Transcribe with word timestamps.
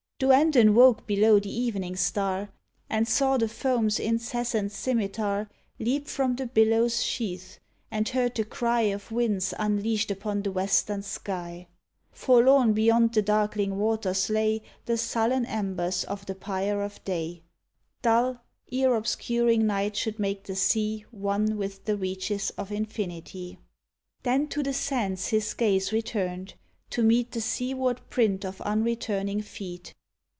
Duandon 0.21 0.75
woke 0.75 1.07
below 1.07 1.39
the 1.39 1.49
evening 1.51 1.95
star. 1.95 2.51
And 2.91 3.07
saw 3.07 3.37
the 3.37 3.47
foam's 3.47 3.99
incessant 3.99 4.71
scimetar 4.71 5.49
Leap 5.79 6.05
from 6.07 6.35
the 6.35 6.45
billow's 6.45 7.01
sheath, 7.03 7.57
and 7.89 8.07
heard 8.07 8.35
the 8.35 8.43
cry 8.45 8.81
18 8.81 8.89
DUJNDON 8.93 8.95
Of 8.97 9.11
winds 9.13 9.53
unleashed 9.57 10.11
upon 10.11 10.43
the 10.43 10.51
western 10.51 11.01
sky; 11.01 11.67
Forlorn 12.11 12.73
beyond 12.73 13.15
the 13.15 13.23
darkling 13.23 13.79
waters 13.79 14.29
lay 14.29 14.61
The 14.85 14.95
sullen 14.95 15.43
embers 15.47 16.03
of 16.03 16.27
the 16.27 16.35
pyre 16.35 16.83
of 16.83 17.03
Day— 17.03 17.41
Dull, 18.03 18.41
ere 18.71 18.93
obscuring 18.93 19.65
night 19.65 19.95
should 19.97 20.19
make 20.19 20.43
the 20.43 20.55
sea 20.55 21.03
One 21.09 21.57
with 21.57 21.85
the 21.85 21.97
reaches 21.97 22.51
of 22.59 22.71
infinity; 22.71 23.57
Then 24.21 24.47
to 24.49 24.61
the 24.61 24.73
sands 24.73 25.29
his 25.29 25.51
gaze 25.55 25.91
returned, 25.91 26.53
to 26.91 27.01
meet 27.01 27.31
The 27.31 27.41
seaward 27.41 28.07
print 28.11 28.45
of 28.45 28.59
unretuming 28.59 29.43
feet. 29.43 29.95